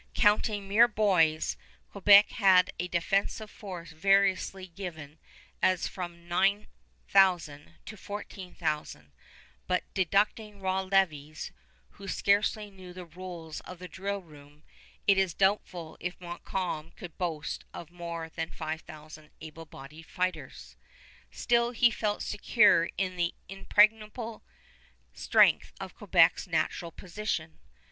Counting 0.15 0.67
mere 0.67 0.87
boys, 0.87 1.57
Quebec 1.91 2.31
had 2.31 2.71
a 2.79 2.87
defensive 2.87 3.51
force 3.51 3.91
variously 3.91 4.65
given 4.65 5.19
as 5.61 5.87
from 5.87 6.27
9000 6.27 7.73
to 7.85 7.97
14,000; 7.97 9.11
but 9.67 9.83
deducting 9.93 10.59
raw 10.59 10.81
levies, 10.81 11.51
who 11.89 12.07
scarcely 12.07 12.71
know 12.71 12.91
the 12.91 13.05
rules 13.05 13.59
of 13.59 13.77
the 13.77 13.87
drill 13.87 14.23
room, 14.23 14.63
it 15.05 15.19
is 15.19 15.35
doubtful 15.35 15.97
if 15.99 16.19
Montcalm 16.19 16.89
could 16.95 17.15
boast 17.19 17.63
of 17.71 17.91
more 17.91 18.27
than 18.27 18.49
5000 18.49 19.29
able 19.39 19.65
bodied 19.67 20.07
fighters. 20.07 20.77
Still 21.29 21.69
he 21.69 21.91
felt 21.91 22.23
secure 22.23 22.89
in 22.97 23.17
the 23.17 23.35
impregnable 23.47 24.41
strength 25.13 25.73
of 25.79 25.93
Quebec's 25.95 26.47
natural 26.47 26.91
position. 26.91 27.59